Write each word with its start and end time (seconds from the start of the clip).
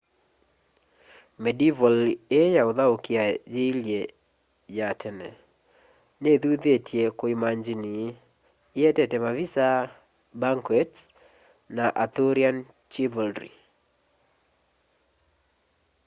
medieval 1.43 1.97
ii 2.39 2.53
ya 2.55 2.63
uthaukia 2.71 3.23
yiilye 3.53 4.01
ya 4.77 4.87
tene 5.01 5.27
nithuthitye 6.21 7.03
kuimangini 7.19 7.95
ietete 8.81 9.17
mavisa 9.25 9.67
banquets 10.41 11.01
na 11.75 11.85
arthurian 12.03 12.57
chivalry 12.91 13.51